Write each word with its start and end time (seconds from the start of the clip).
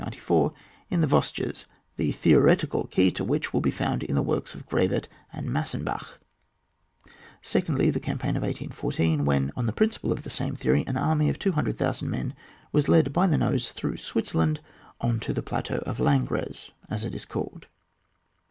and 0.03 0.15
1794 0.15 0.53
in 0.89 1.01
the 1.01 1.07
Yosges, 1.07 1.65
the 1.95 2.11
theoretical 2.11 2.85
key 2.87 3.11
to 3.11 3.23
which 3.23 3.53
will 3.53 3.61
be 3.61 3.69
found 3.69 4.01
in 4.01 4.15
the 4.15 4.23
works 4.23 4.55
of 4.55 4.65
Gravert 4.65 5.07
and 5.31 5.47
Massenbach; 5.47 6.17
secondly, 7.43 7.91
the 7.91 7.99
campaign 7.99 8.35
of 8.35 8.41
1814, 8.41 9.25
when, 9.25 9.51
on 9.55 9.67
the 9.67 9.71
principle 9.71 10.11
ot 10.11 10.23
the 10.23 10.31
same 10.31 10.55
theory, 10.55 10.83
an 10.87 10.97
army 10.97 11.29
of 11.29 11.37
200,000 11.37 12.09
men 12.09 12.33
was 12.71 12.89
led 12.89 13.13
by 13.13 13.27
the 13.27 13.37
nose 13.37 13.71
through 13.71 13.97
Switzerland 13.97 14.59
on 15.01 15.19
to 15.19 15.33
the 15.33 15.43
plateau 15.43 15.83
of 15.85 15.99
Langres 15.99 16.71
as 16.89 17.05
it 17.05 17.13
is 17.13 17.25
called. 17.25 17.67